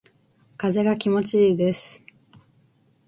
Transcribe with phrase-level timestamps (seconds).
[0.57, 2.03] 風が気持ちいいです。